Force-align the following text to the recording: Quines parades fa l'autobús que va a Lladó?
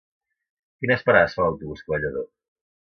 Quines 0.85 1.05
parades 1.11 1.37
fa 1.37 1.45
l'autobús 1.47 1.85
que 1.87 1.95
va 1.95 2.01
a 2.03 2.05
Lladó? 2.07 2.29